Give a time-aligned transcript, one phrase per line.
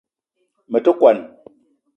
[0.71, 1.17] Me te kwuan